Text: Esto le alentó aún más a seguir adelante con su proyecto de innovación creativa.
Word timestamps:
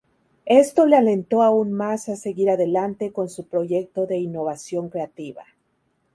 Esto 0.47 0.87
le 0.87 0.95
alentó 0.97 1.43
aún 1.43 1.73
más 1.73 2.09
a 2.09 2.15
seguir 2.15 2.49
adelante 2.49 3.11
con 3.13 3.29
su 3.29 3.45
proyecto 3.45 4.07
de 4.07 4.17
innovación 4.17 4.89
creativa. 4.89 5.45